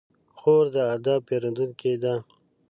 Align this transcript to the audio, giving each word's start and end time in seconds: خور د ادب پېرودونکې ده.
خور 0.39 0.65
د 0.75 0.75
ادب 0.95 1.19
پېرودونکې 1.27 1.93
ده. 2.03 2.13